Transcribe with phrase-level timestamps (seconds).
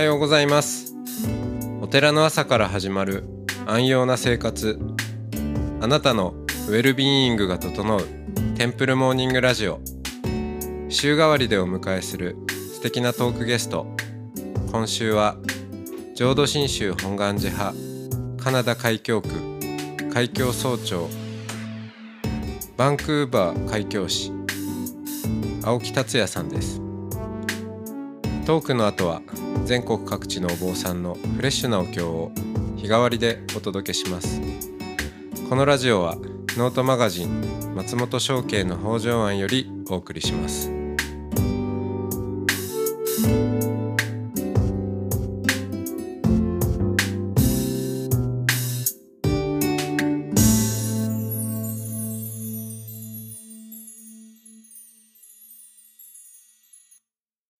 [0.00, 0.94] はようございます。
[1.82, 3.22] お寺の朝から始まる
[3.66, 4.80] 安養な生活。
[5.78, 6.30] あなたの
[6.68, 8.00] ウェルビーイングが整う
[8.56, 9.78] テンプルモーニングラジオ。
[10.88, 13.94] 週替わりでお迎えする素敵なトークゲスト。
[14.72, 15.36] 今週は
[16.14, 17.76] 浄土真宗本願寺派
[18.42, 19.28] カナダ海峡区
[20.10, 21.10] 海峡総長
[22.78, 24.32] バンクーバー海峡市
[25.62, 26.80] 青木達也さんです。
[28.46, 29.20] トークの後は
[29.64, 32.32] 全国各地のお坊さんのフレッシュなお経を
[32.76, 34.40] 日替わりでお届けします。
[35.48, 36.16] このラジオは
[36.56, 40.70] ノートマガジン松本商家の北条庵よりお送りします。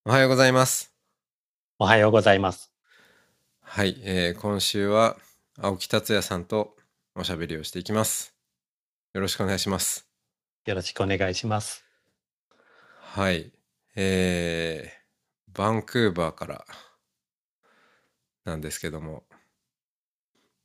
[0.04, 0.89] おはようございます。
[1.82, 2.70] おはようございます。
[3.62, 5.16] はい、えー今週は
[5.58, 6.76] 青木達也さんと
[7.14, 8.34] おしゃべりをしていきます
[9.14, 10.06] よろしくお願いします
[10.66, 11.82] よろしくお願いします。
[12.98, 13.50] はい。
[13.96, 16.66] えー、バンクーバーから
[18.44, 19.24] なんですけども、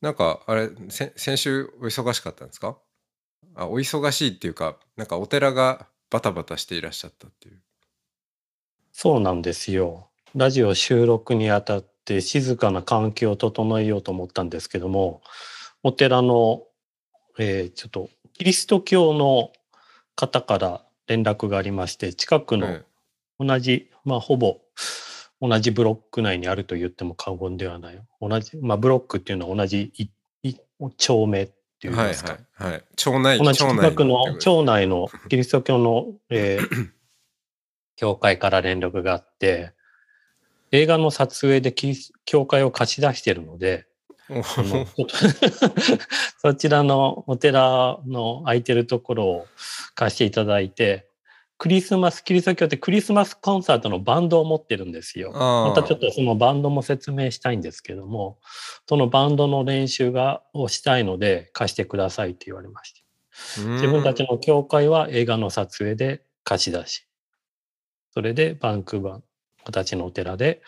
[0.01, 2.77] なんかあれ、せ先週お忙しかったんですか？
[3.55, 7.61] あ、お忙しいっていうか、なんかお寺がバタバタしていらっしゃったっていう。
[8.91, 10.09] そうなんですよ。
[10.35, 15.21] ラジオ収録にあたって静かな環境を整えようと思ったんですけども、
[15.81, 16.63] お寺の、
[17.39, 19.51] えーちょっとキリスト教の
[20.15, 22.83] 方から連絡がありまして、近くのえ
[23.39, 24.57] 同じ、まあほぼ
[25.41, 28.01] 同じブロック内にあると言っても過言ではない。
[28.19, 29.93] 同じ、まあブロックっていうのは同じ
[30.97, 31.53] 町名って
[31.85, 32.33] えいうんですか。
[32.33, 32.83] はいはいはい。
[32.97, 36.89] 町内、同じ近くの町内の キリスト教の、えー
[37.97, 39.71] 教会から連絡があって、
[40.71, 43.87] 映画の撮影でキリス教会を貸し出しているので、
[46.39, 49.47] そちらのお寺の空いてるところを
[49.93, 51.07] 貸していただいて、
[51.57, 55.31] クリスマス、キリスト教ってクリスマスコンサートのバンドを持ってるんですよ。
[55.31, 58.39] またちょっとそのバンドも説明したいんですけども、
[58.87, 63.01] そのバンドの練習がをしたいので貸してくださいって言われました。
[63.61, 67.07] 自分たちの教会は映画の撮影で貸し出し。
[68.11, 69.21] それでバンクーバー、
[69.65, 70.61] 私のお寺で、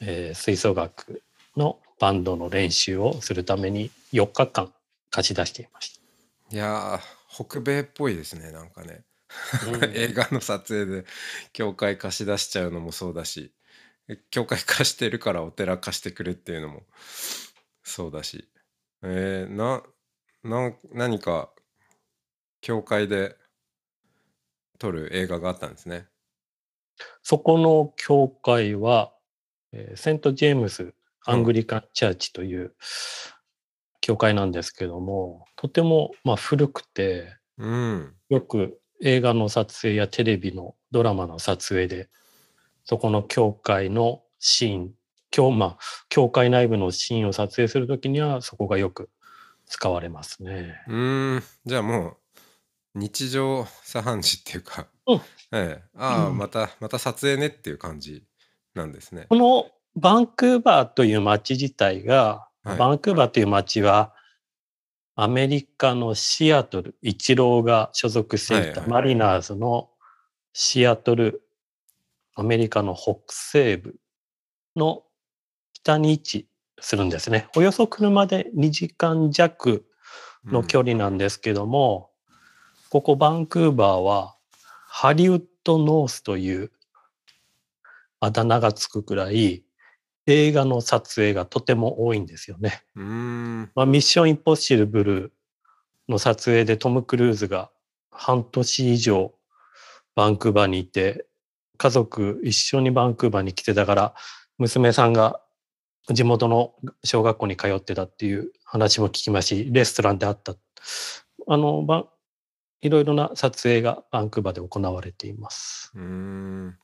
[0.00, 1.22] えー吹奏楽
[1.56, 4.72] のバンドの練習をするために4日間
[5.10, 6.00] 貸し出していまし
[6.50, 8.88] いやー、北米っぽいですね、なんかね。
[8.96, 9.66] た。
[9.70, 11.06] うん 映画の撮影で
[11.52, 13.52] 教会貸し出しちゃうのもそうだし
[14.08, 16.82] え教会貸してるからお寺貸してくれっていうのも
[17.82, 18.48] そうだし
[19.02, 19.82] えー、な
[20.44, 21.50] な何か
[22.60, 23.36] 教会で
[24.78, 26.08] 撮る映画があったんですね
[27.22, 29.12] そこの教会は、
[29.72, 32.74] えーセント・ジェームス・アングリカン・チャーチという
[34.00, 38.14] 教会なんですけども、とてもまあ古くて、うん。
[38.28, 42.08] よく映画の撮影やテレビのドラマの撮影で、
[42.84, 44.90] そこの教会のシーン、
[45.30, 49.08] 教まあ、教会内部のシーンを撮影するときには、そこがよく
[49.66, 50.82] 使われますね。
[50.88, 51.42] うーん。
[51.64, 52.16] じゃあも
[52.94, 55.20] う日常茶飯事っていうか、うん
[55.52, 55.84] ええ。
[55.96, 56.38] ああ、うん。
[56.38, 58.24] またまた撮影ねっていう感じ
[58.74, 59.26] なんですね。
[59.28, 62.78] このバンクーバーという街自体が、はい。
[62.78, 64.14] バンクーバーという街は、
[65.14, 69.90] アメリカのシアトル、イチローが所属していたマリナーズの
[70.54, 71.42] シアトル、
[72.34, 73.96] アメリカの北西部
[74.74, 75.02] の
[75.74, 76.48] 北に位置
[76.80, 77.48] するんですね。
[77.56, 79.84] およそ車で2時間弱
[80.46, 82.10] の距離なんですけども、
[82.88, 84.36] ここバンクーバーは
[84.94, 86.70] ハリウッドノースという
[88.20, 89.64] あだ名がつくくらい
[90.26, 92.82] 映画の撮影がとても多いんですよね。
[92.94, 95.32] うんまあ、ミッションインポッシブル
[96.10, 97.70] の撮影でトム・クルーズが
[98.10, 99.32] 半年以上
[100.14, 101.24] バンクーバーにいて
[101.78, 104.14] 家族一緒にバンクーバーに来てたから
[104.58, 105.40] 娘さんが
[106.10, 110.54] 地元の小学校に通ってたっていう話も聞きますしレストランであった
[111.48, 112.11] あのば
[112.82, 115.90] いろいろな撮影がバンクーバーで行われています。
[115.94, 116.78] うん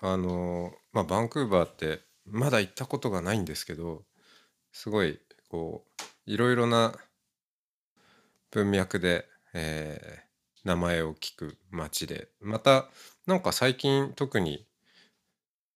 [0.00, 4.04] あのまあバンクーバーってまだ行ったことがないんですけど
[4.72, 5.84] すごいこ
[6.26, 6.94] ういろいろな
[8.50, 10.26] 文脈で、えー
[10.64, 12.90] 名前を聞く街でまた
[13.24, 14.66] なんか最近特に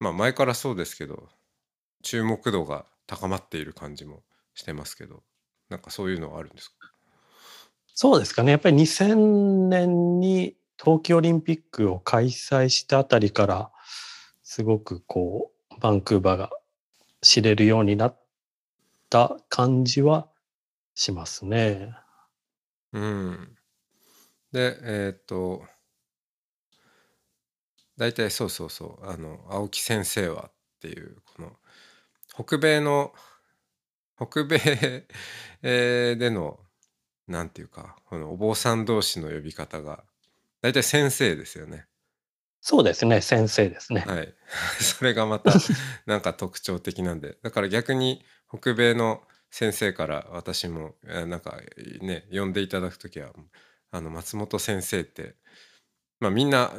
[0.01, 1.29] まあ前からそうですけど
[2.03, 4.25] 注目度が高まっている感じも
[4.55, 5.23] してますけど
[5.71, 6.90] なんかそういうのはあるんですか？
[7.95, 8.53] そうですかね。
[8.53, 13.71] やっぱり2000年に冬季オリンピックを開催したあたりから、
[14.43, 16.51] すごくこう、バンクーバーが
[17.21, 18.21] 知れるようになっ
[19.11, 20.29] た感じは
[20.95, 21.95] しますね。
[22.93, 23.57] うん。
[24.53, 25.63] で、えっ、と、
[27.97, 31.53] 大体そうそうそう、あの、青木先生はっていう、この、
[32.35, 33.13] 北米の、
[34.17, 34.59] 北米
[35.63, 36.61] での、
[37.31, 40.05] なんていうか、このお坊さん同士の呼び方が、
[40.63, 41.87] 大体先生ですよね。
[42.61, 44.01] そうですね、先生ですね。
[44.03, 44.35] はい。
[44.81, 45.53] それがまた、
[46.07, 47.39] なんか特徴的なんで。
[47.43, 51.61] だから逆に、北米の先生から私も、えーなんか
[52.03, 53.33] ね、呼んでいただくときは、
[53.91, 55.37] あの、松本先生って、
[56.21, 56.73] まあみんな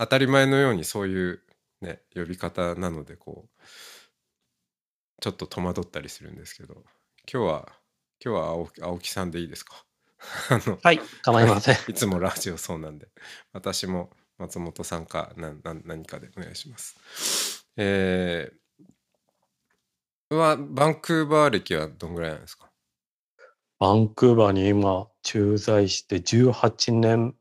[0.00, 1.42] 当たり前のようにそういう
[1.82, 3.62] ね、呼び方なので、こう、
[5.20, 6.84] ちょっと戸惑ったりするんですけど、
[7.30, 7.72] 今日は、
[8.24, 8.46] 今日は
[8.82, 9.85] 青木さんでいいですか？
[10.50, 11.76] あの、はい、構いません。
[11.88, 13.08] いつもラジオそうなんで、
[13.52, 17.66] 私も松本さんかなな何かでお願いします。
[17.76, 22.70] えー、は、バンクーバー歴はどんぐらいなんですか？
[23.78, 27.36] バンクーバーに今駐在して18年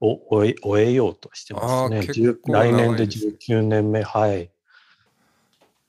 [0.00, 1.98] を終え終えようとしてますね。
[1.98, 4.50] あー結10構長い来年でですね19年目、はい。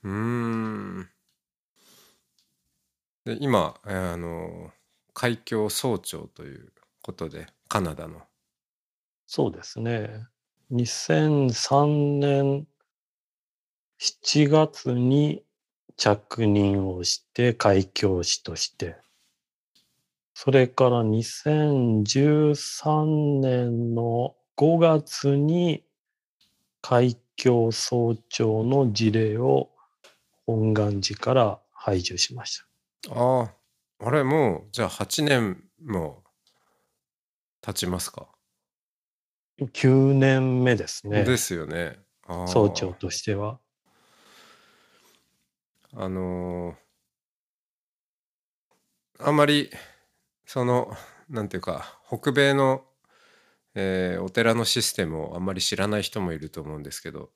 [0.03, 1.09] うーん。
[3.25, 4.71] で、今、えーあの、
[5.21, 6.71] 海峡総長という
[7.01, 8.21] ことで、カナダの。
[9.27, 10.25] そうですね。
[10.71, 12.65] 2003年
[13.99, 15.43] 7月に
[15.97, 18.95] 着任をして、海峡士として、
[20.33, 25.83] それから2013年の5月に
[26.81, 29.69] 海峡総長の事例を
[30.45, 32.63] 本願寺から排除しまし
[33.05, 33.13] た。
[33.13, 33.58] ああ、
[34.01, 36.23] あれ、もう、じゃあ8年も
[37.61, 38.29] 経ちますか
[39.59, 41.23] ？9年目ですね。
[41.23, 41.99] ですよね。
[42.47, 43.59] 総長としては。
[45.93, 46.75] あのー
[49.21, 49.69] あんまり
[50.45, 50.95] その
[51.29, 52.85] なんていうか北米の、
[53.75, 57.31] えーお寺のシステムをあんまり知らない人もいると思うんですけど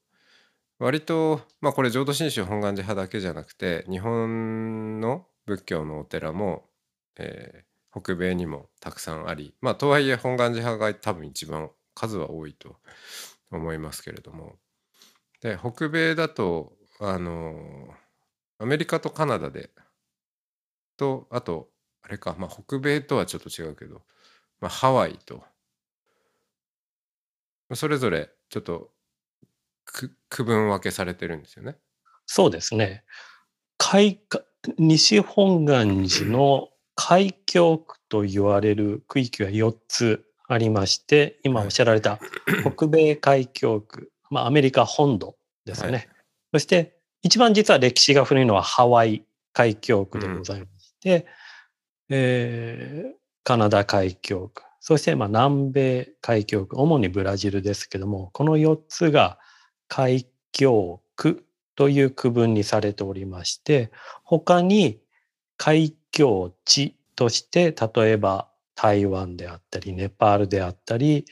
[0.80, 6.70] 割とまあこれ浄土真宗本願寺派だけじゃなくて日本の仏教のお寺も、
[7.18, 12.78] えー北米にもたくさんありまあとはいえ本願寺派が多分一番数は多いと
[13.52, 14.56] 思いますけれども
[15.42, 17.56] で北米だとあの
[18.58, 19.70] アメリカとカナダで
[20.98, 21.70] とあと
[22.02, 24.02] あれかまあ北米とはちょっと違うけど、
[24.60, 25.44] まあ、ハワイと
[27.74, 28.92] それぞれちょっと
[29.86, 31.78] く区分分けされてるんですよね。
[32.26, 33.04] そうですね。
[33.78, 34.42] 海か
[34.78, 42.20] 西本願寺の海峡区と言われる区域は4つありまして、今おっしゃられた
[42.76, 45.92] 北米海峡区、まあ、アメリカ本土ですね。
[45.92, 46.10] はい。
[46.54, 51.26] そして、一番実は歴史が古いのはハワイ海峡区でございまして、
[52.10, 59.38] えーカナダ海峡区、そしてまあ南米海峡区、主にブラジルですけども、この4つが
[59.90, 63.92] 海峡区という区分にされておりまして、
[64.24, 65.00] 他に
[65.58, 71.26] 海峡地として、例えば台湾であったり、ネパールであったり、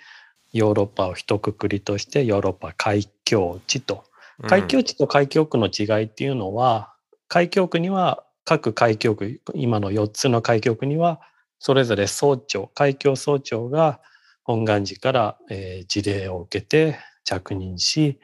[0.54, 4.04] ヨーロッパを一括りとしてヨーロッパ海峡地と。
[4.48, 6.94] 海峡地と海峡区の違いっていうのは、
[7.28, 11.22] 海峡区には各海峡区、今の4つの海峡区には、
[11.60, 14.00] それぞれ総長、海峡総長が
[14.44, 18.20] 本願寺から、えー事例を受けて着任し、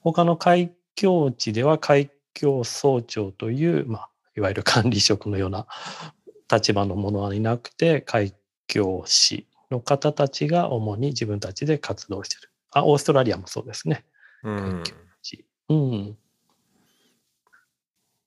[0.00, 5.66] 他の海峡地では海峡総長という、まあ、いわゆる管理職のような
[6.50, 8.34] 立場のものはいなくて、海
[8.66, 12.50] 峡士の方たちが主に自分たちで活動している。
[12.72, 14.04] あ、オーストラリアもそうですね。
[14.42, 14.82] うん。
[15.68, 16.18] うん。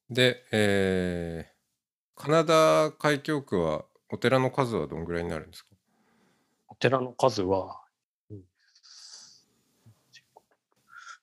[0.10, 1.52] で、えー
[2.14, 5.70] カナダ海峡区はお寺の数はどんぐらいになるんですか？
[6.68, 7.82] お寺の数は、
[8.30, 8.44] うん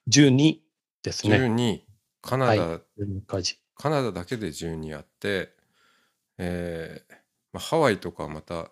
[0.09, 0.61] 12
[1.09, 1.37] ですね。
[1.37, 1.81] 12
[2.21, 3.57] カナダ、は12か寺。
[3.77, 5.55] カナダだけで12あって、
[6.37, 7.15] えー
[7.53, 8.71] まあ、ハワイとかはまた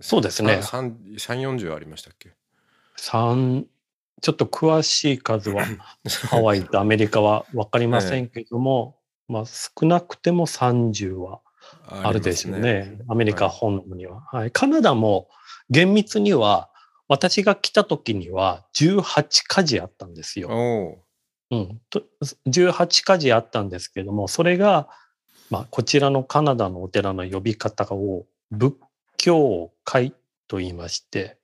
[0.00, 2.32] そうですね3 40ありましたっけ？
[2.96, 3.66] 三
[4.20, 5.64] ちょっと詳しい数は
[6.28, 11.40] ハワイとアメリカは分かりませんけども、まあ少なくても30は
[11.86, 12.98] あるでしょうね。
[13.08, 14.50] アメリカ本土には、はい。
[14.50, 15.28] カナダも
[15.70, 16.70] 厳密には
[17.08, 20.48] 私が来た時には18カ寺あったんですよ。
[20.50, 21.56] う。
[21.56, 22.02] ん、と
[22.46, 24.88] 18カ寺あったんですけども、それが、
[25.50, 28.74] まあ、こちらのカナダのお寺の呼び方を仏
[29.16, 30.14] 教会
[30.46, 31.38] と言いまして、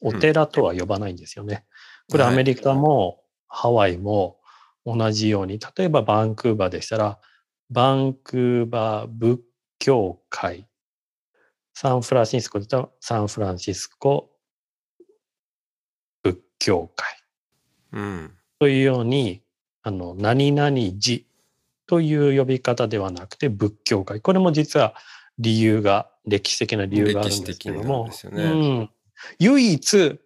[0.00, 1.64] お寺とは呼ばないんですよね。
[2.10, 4.38] これはいアメリカもハワイも
[4.84, 7.20] 同じように例えばバンクーバーでしたら
[7.70, 9.40] バンクーバー仏
[9.78, 10.66] 教会。
[11.74, 14.31] サンフランシスコだとサンフランシスコ仏
[16.62, 17.18] 教会。
[17.92, 18.30] うん。
[18.60, 19.42] というように
[19.82, 21.24] あの何々寺
[21.88, 24.20] という呼び方ではなくて仏教会。
[24.20, 24.94] これも実は
[25.38, 28.08] 理由が歴史的な理由があるんですけども。
[28.30, 28.44] ね。
[28.44, 28.90] うん、
[29.40, 30.20] 唯一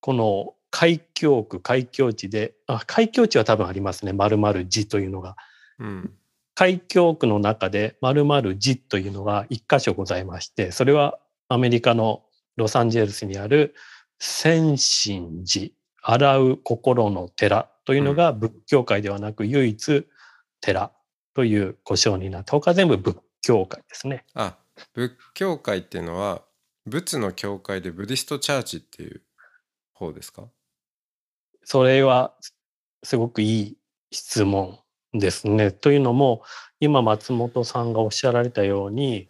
[0.00, 4.14] この海峡区海峡地であ海峡地は多分ありますね。
[4.14, 5.36] 〇〇寺というのが。
[5.78, 6.14] うん。
[6.54, 11.18] 海峡区の中で〇〇寺というのが一箇所ございましてそれは
[11.48, 12.24] アメリカの
[12.56, 13.74] ロサンゼルスにある
[14.18, 15.70] 先神寺
[16.02, 20.06] 洗う心の寺というのが仏教界ではなく唯一
[20.60, 20.92] 寺
[21.34, 24.24] という故障になって他全部仏教界ですね。
[24.34, 24.56] あ、
[24.94, 26.42] 仏教会っていうのは、
[26.86, 29.22] 仏の教会でブディストチャーチっていう
[29.92, 30.48] 方ですか？
[31.64, 32.34] それは
[33.04, 33.76] すごくいい
[34.10, 34.78] 質問
[35.12, 35.70] ですね。
[35.70, 36.42] というのも
[36.80, 39.28] 今松本さんがおっしゃられたように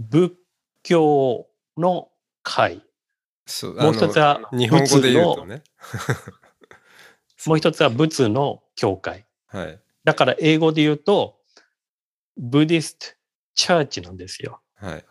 [0.00, 0.34] 仏
[0.82, 2.08] 教の
[2.42, 2.82] 会
[3.78, 5.62] もう一つは日本語で言うとね。
[7.46, 9.80] もう一つは仏の教会はい。
[10.04, 11.38] だから英語で言うと
[12.36, 13.06] ブディスト
[13.54, 14.60] チャーチなんですよ。
[14.74, 15.04] はい。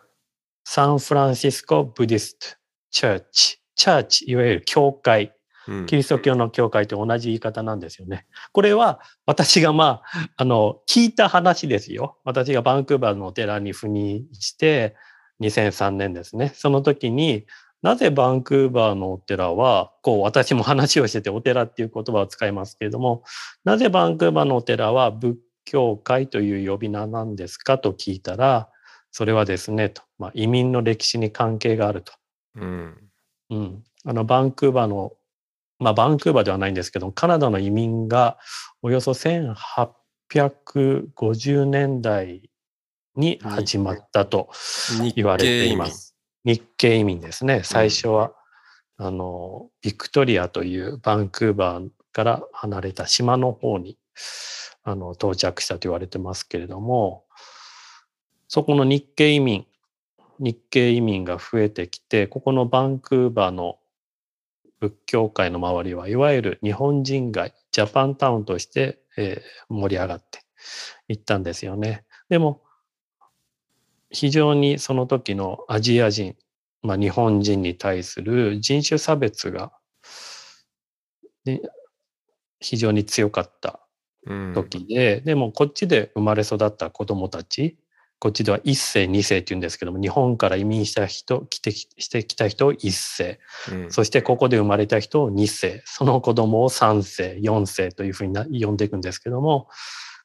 [0.64, 2.46] サンフランシスコブディスト
[2.90, 5.34] チャーチチャーチいわゆる教会
[5.68, 8.26] うんキリスト教の教会と同じ言い方なんですよね。
[8.52, 12.18] これは私がまあ、あの、聞いた話ですよ。
[12.24, 14.96] 私がバンクーバーのお寺に赴任して
[15.40, 16.52] 2003年ですね。
[16.54, 17.46] その時に
[17.82, 23.24] なぜバンクーバーのお寺は、こう私も話をしててお寺っていう言葉を使いますけれども、
[23.64, 28.68] なぜバンクーバーのお寺は仏教会という呼び名なんですかと聞いたら、
[29.10, 32.12] それはですね、と、まあ、移民の歴史に関係があると。
[32.56, 32.96] うん。
[33.50, 35.12] うん、あのバンクーバーの
[35.78, 38.38] まあバンクーバーではないんですけどカナダの移民が
[38.80, 42.48] およそ1850年代
[43.14, 44.48] に始まったと
[45.02, 45.66] 日言われて。
[45.66, 46.11] います。
[46.44, 47.62] 日系移民ですね。
[47.64, 48.32] 最初は、
[48.96, 53.98] あのビクトリアというバンクーバーから離れた島の方に
[54.84, 57.24] あの到着したと言われてますけれども
[58.48, 59.66] そこの日系移民
[60.38, 63.78] 日系移民が増えてきてここのバンクーバーの
[64.80, 70.40] 仏教界の周りはいわゆる日本人街ジャパンタウンとして、えー盛り上がって
[71.08, 72.04] いったんですよね。
[72.28, 72.62] でも
[74.12, 76.36] 非常にその時のアジア人、
[76.82, 79.72] まあ、日本人に対する人種差別が、
[81.44, 81.60] ね、
[82.60, 83.80] 非常に強かった
[84.26, 84.52] うん。
[84.54, 87.76] 時で、でもこっちで生まれ育った子どもたち
[88.22, 93.40] こっちでは一世二世って言うんですけども日本から移民した人来てしてきた人を一世。
[93.72, 93.90] うん。
[93.90, 95.82] そしてここで生まれた人を二世。
[95.86, 99.66] その子供を三世四世というふうにな呼んでいくんですけども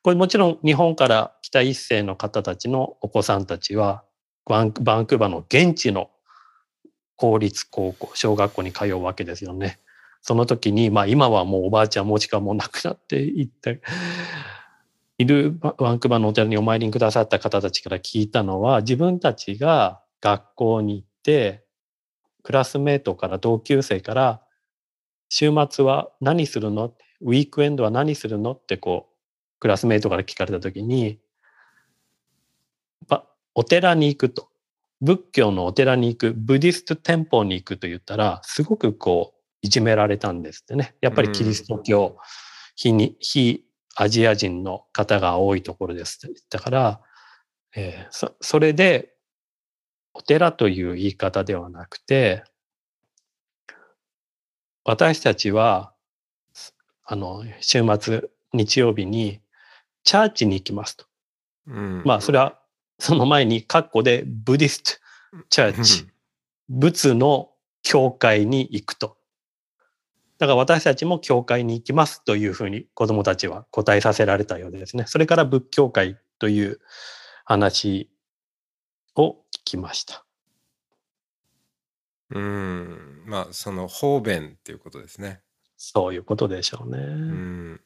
[0.04, 4.04] これもちろん日本から来た一世の方たちのお子さんたちは
[4.46, 6.10] バンクーバーの現地の
[7.16, 9.80] 公立高校小学校に通うわけですよね。
[10.22, 13.82] その時に、まあ今はもうおばあちゃんもしかもう亡くなっていって
[15.18, 21.64] いるババンクーバーのお寺にお参りにくださった方たちから聞いたのは自分たちが学校に行って
[22.44, 24.42] クラスメートから同級生から
[25.30, 26.94] 週末は何するの？
[27.22, 28.54] ウィークエンドは何するの？
[28.54, 29.17] ってこう
[29.60, 31.20] クラスメートから聞かれた時に
[33.08, 34.50] ばお寺に行くと。
[35.00, 36.34] 仏教のお寺に行く。
[36.36, 40.96] ブディスト店舗に行くと言ったらすごくこういじめられたんですってね。
[41.02, 42.18] やっぱりキリスト教、
[42.76, 43.64] 非に非
[43.96, 47.02] アジア人の方が多いところですって言ったから、
[47.76, 49.14] えーそそれで
[50.14, 52.44] お寺という言い方ではなくて
[54.84, 55.94] 私たちは
[57.04, 59.42] あの週末日曜日に
[60.08, 61.06] チャーチに行きますと。
[61.68, 62.58] うんまあそれは
[62.98, 64.92] その前に括弧でブディスト
[65.50, 66.08] チャーチ
[66.70, 67.50] 仏の
[67.84, 69.18] 教会に行くと。
[70.38, 75.04] だから私たちも教会に行きますというふうに子供たちは答えさせられたようですね。
[75.08, 76.80] それから仏教会という
[77.44, 78.10] 話
[79.18, 79.36] を聞
[79.66, 80.24] きました。
[82.30, 85.42] うんまあその方便っていうことですね。
[85.76, 86.98] そういうことでしょうね。
[86.98, 87.82] うん、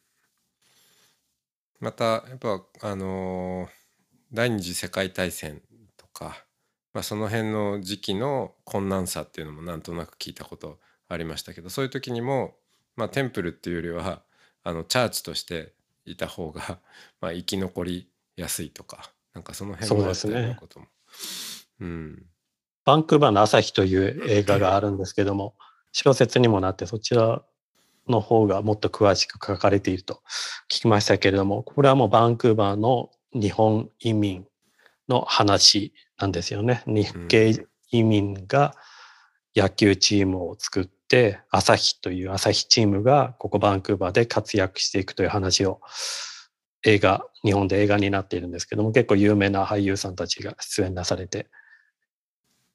[1.82, 3.82] またやっぱあのー
[4.34, 5.62] 第二次世界大戦
[5.98, 6.46] とか、
[6.94, 12.56] まあ、その辺の時期の困難さっていうのもなんとなく聞いたことありましたけどそういう時にも、
[12.96, 14.22] まあ、テンプルっていうよりは
[14.64, 15.74] あのチャーチとして
[16.06, 16.80] いた方が、
[17.20, 20.88] まあ、生き残りやすいとかなんかその辺もあったようなことも。
[21.82, 22.26] うん
[22.84, 25.56] バンクーバーの朝日という映画があるんですけども、
[25.92, 27.44] 小説にもなってそちら
[28.12, 30.22] の方がもっと詳しく書かれていると
[30.70, 34.46] 聞きましたけれども、これはもうバンクーバーの日本移民
[35.08, 36.84] の話なんですよね。
[36.86, 38.76] 日系移民が
[39.56, 45.82] 野球チームを作って、朝日という朝日チームがここバンクーバーで活躍していくという話を
[46.84, 51.48] 映画、日本で映画になっているんですけども、結構有名な俳優さんたちが出演なされて、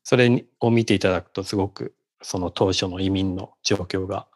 [0.03, 4.29] それを見ていただくとすごくその当初の移民の状況が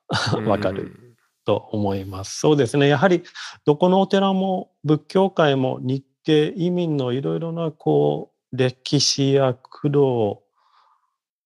[0.47, 2.39] わかると思います。
[2.39, 2.89] そうですね。
[2.89, 3.23] やはり
[3.65, 10.43] どこのお寺も仏教界も日系移民のいろいろなこう歴史や苦労、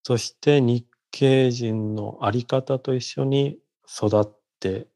[0.03, 4.29] そして日系人の在り方と一緒に育っ
[4.59, 4.89] て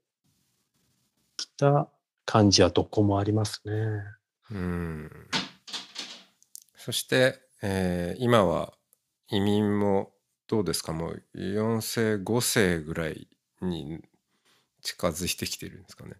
[1.36, 1.88] きた
[2.24, 3.72] 感じはどこもありますね。
[4.50, 5.10] うん。
[6.76, 8.72] そして、えー、今は
[9.30, 10.12] 移民も
[10.46, 10.92] どうですか？
[10.94, 13.28] もう4世5世ぐらい
[13.62, 14.00] に
[14.82, 16.12] 近づいてきてるんですかね。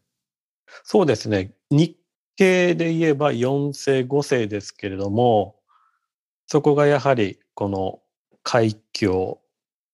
[0.85, 1.55] そうですね。
[1.71, 1.97] 日
[2.37, 5.57] 系で言えば4世5世ですけれども
[6.47, 8.01] そこがやはりこの
[8.43, 9.41] 海峡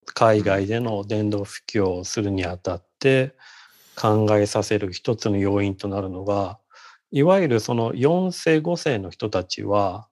[0.07, 3.35] 海外での伝道布教をするにあたって
[3.97, 6.59] 考えさせる一つの要因となるのが
[7.11, 10.09] いわゆるその4世5世の人たちは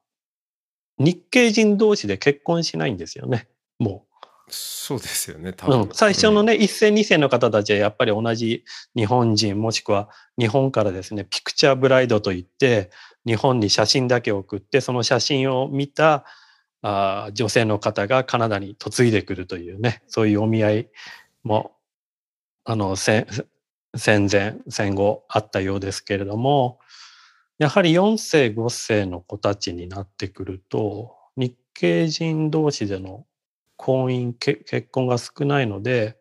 [0.99, 3.49] 日系人同士で結婚しないんですよね
[3.79, 4.12] もう。
[4.55, 5.81] そうですよね、多分。
[5.83, 12.91] うん、最初のね、一世二世の方たちはやっぱり同じ日本人、もしくは日本からですね、ピクチャーブライドといって、
[13.25, 16.25] 日本に写真だけ送って、その写真を見た
[16.83, 20.89] あ女性の方がカナダに嫁いでくるというね、そういうお見合い
[21.45, 21.73] も、
[22.65, 23.27] あの、戦
[23.97, 26.79] 前、戦後あったようですけれども、
[27.59, 33.25] やはり4世、5世の子たちになってくると、日系人同士での
[33.83, 36.17] 婚姻結婚が少ないので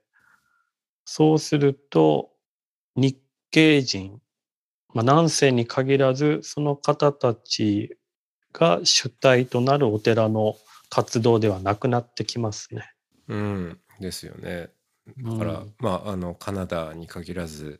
[1.05, 2.31] そうすると
[2.95, 3.19] 日
[3.51, 4.19] 系人、
[4.95, 7.97] まあ、南西に限らずその方たち
[8.51, 10.55] が主体となるお寺の
[10.89, 12.91] 活動ではなくなってきますね。
[13.27, 14.69] うんですよね。
[15.23, 17.79] だから、うん、まああのカナダに限らず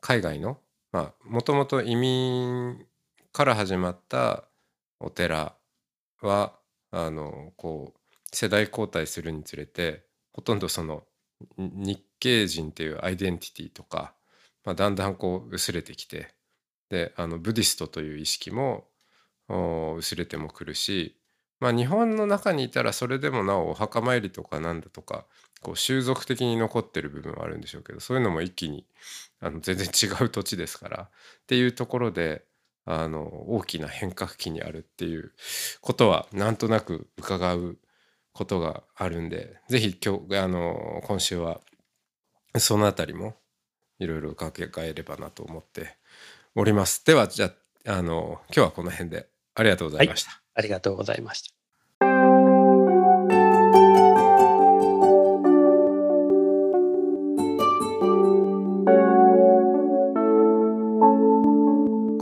[0.00, 0.58] 海外の
[0.92, 2.86] まあもともと移民
[3.32, 4.44] から始まった
[5.00, 5.56] お寺
[6.22, 6.54] は
[6.92, 7.97] あのこう
[8.32, 11.04] 世代交代するにつれてほとんどその
[11.56, 14.14] 日系人っていうアイデンティティとか、
[14.64, 16.34] まあ、だんだんこう薄れてきて
[16.90, 18.84] であのブディストという意識も
[19.96, 21.16] 薄れてもくるし、
[21.60, 25.24] まあ、日本の中にいたらそれでもなおお墓参りとかなんだとか
[25.62, 28.84] こう習俗的に残ってる部分はあるんでしょうけどそういうのも一気に
[29.40, 31.08] あの全然違う土地ですからっ
[31.46, 32.42] ていうところで
[32.84, 35.32] あの大きな変革期にあるっていう
[35.80, 37.78] ことはなんとなく伺う
[38.38, 41.60] ことがあるんで是非今日あの今週は
[42.56, 43.34] その辺りも
[43.98, 45.96] いろいろかけえればなと思って
[46.54, 47.04] おります。
[47.04, 47.50] ではじゃ
[47.84, 50.30] ああの今日はこの辺でありがとうございました。
[50.30, 51.52] はい、ありがとうございました。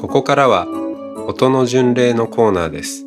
[0.01, 0.67] ここからは
[1.29, 3.07] 音の巡礼のコーナーです。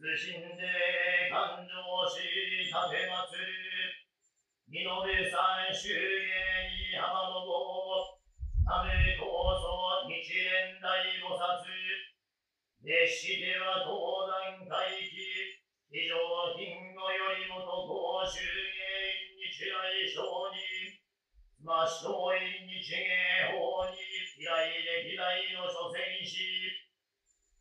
[0.00, 1.76] 通信で感情
[2.08, 2.24] し
[2.64, 3.44] 立てまつる
[4.64, 4.88] 見延
[5.28, 8.16] 山周営浜の坊
[8.64, 9.28] ため構
[9.60, 11.68] 想日蓮大菩薩
[12.80, 13.92] 熱しては東
[14.64, 15.60] 山回帰
[15.92, 16.16] 非常
[16.56, 20.96] 品語よりもと公衆芸日来症に
[21.60, 24.00] ましとい日芸法に
[24.32, 26.79] 嫌い歴代の諸戦士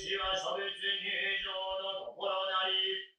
[0.00, 1.12] 主は諸別入
[1.44, 3.12] 場のところなり、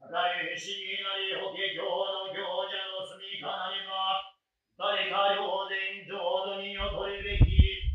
[0.00, 4.32] 語り不思議なり法華経の行者の住みかなりは、
[4.80, 7.92] 誰か両前浄土にを取るべき、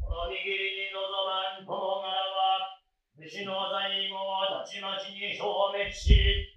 [0.00, 2.80] この右に望まんこの柄は、
[3.20, 6.48] 虫の在後をたちまちに消滅し、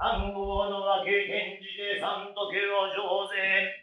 [0.00, 3.76] 暗号の分け転じで三徳を上前。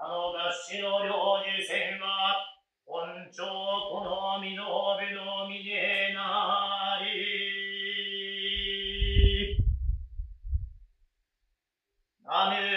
[0.00, 2.56] あの合詞の領事船は、
[2.88, 4.64] 本庁この身の
[4.96, 5.37] 部の
[12.38, 12.67] Amen.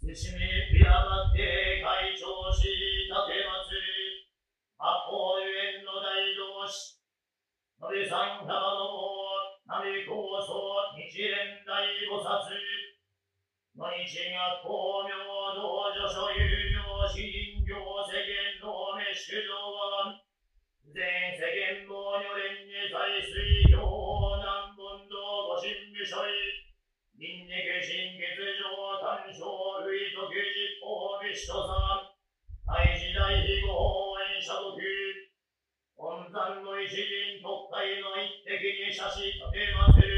[0.00, 0.40] せしみ
[0.72, 4.32] びらばって会長し立て祭り
[4.80, 6.96] 八方ゆえんの大同士
[7.76, 8.96] のべさんたまの
[9.68, 12.32] なめこそ日蓮大菩薩
[13.76, 15.20] の日が光明
[15.60, 17.76] 道女所有業詩人業
[18.08, 20.16] 世間のめ主上は
[20.96, 20.96] 全
[21.36, 26.49] 世間も女連に在水行南本道ご神武所い
[27.20, 27.52] 人肉
[27.84, 28.64] 神月上
[28.96, 29.44] 単勝
[29.84, 32.16] 類特実法美所さん。
[32.64, 34.72] 大時代非合演者毒
[36.00, 40.08] 本山の一陣特会の一滴に写し立てまする。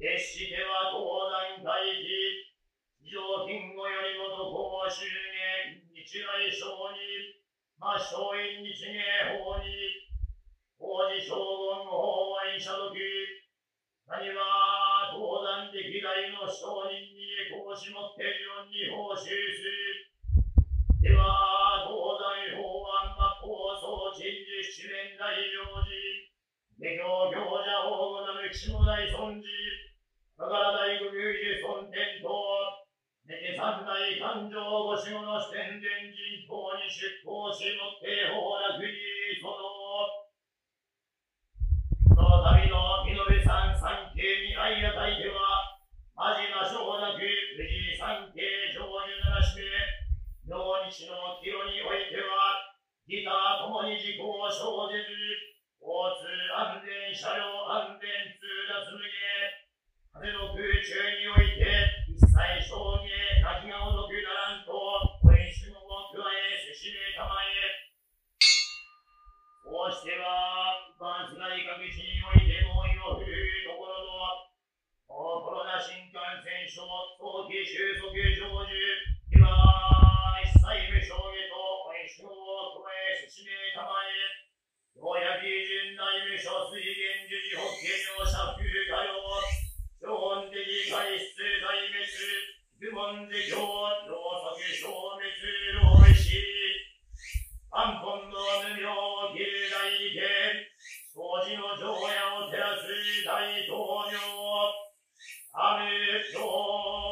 [0.00, 7.44] 決しては東山大気上金吾よりもと公衆芸日来商に
[7.76, 8.16] 魔性
[8.56, 9.68] 院日芸法に
[10.80, 12.96] 王子将軍法演者毒
[14.12, 20.12] 何は東山歴代の商人に講師もってるように報酬する
[21.00, 21.96] では、東
[22.52, 22.60] 西法
[22.92, 25.88] 案幕放送陳樹七年大領事、
[26.76, 29.48] 下教行者法語なる岸も大尊寺、
[30.36, 32.28] かから大工有事尊天等、
[33.26, 38.92] ネテ三大誕生ごしもの宣伝人等に出向しもって法楽に
[39.42, 40.22] その、
[42.14, 45.82] その度の見延山三景にあいがたいては、
[46.14, 47.26] マジな小なく、
[47.58, 49.66] 無事三景成就ならして、
[50.92, 52.68] 同日の清においては、
[53.08, 54.60] ギターともに事故を生
[54.92, 55.08] じず、
[55.80, 58.04] 交通安全、車両安全、
[58.36, 59.16] 通脱無芸、
[60.12, 61.64] 風の空中において、
[62.12, 62.36] 一切
[62.68, 62.76] 証
[63.08, 63.08] 芸、
[63.40, 64.76] 泣きがお得ならんと、
[65.24, 67.88] お演出のを加え、せしめたまえ。
[69.64, 74.44] こうしては、万世内各地においても、よふるところの、
[75.08, 76.84] コロナ新幹線症、
[77.16, 78.60] 早期収束成就、
[79.32, 79.48] 今、
[80.44, 81.56] 一切無償へと、
[81.88, 82.82] お演出のを
[83.32, 84.44] 加え、せしめたまえ。
[84.92, 89.16] ようやく純大無所水源樹寺法華領社風家領、
[90.04, 92.04] 超音的体質大滅、
[92.76, 95.24] 愚問で教、領則消滅、
[95.80, 96.36] 老死、
[97.72, 98.36] 安本の
[98.68, 98.84] 無名、
[99.32, 100.68] 旧大利権、
[101.16, 102.84] 掃除の常夜を照らす
[103.24, 104.20] 大統領、
[105.56, 105.88] アム
[106.28, 107.11] 教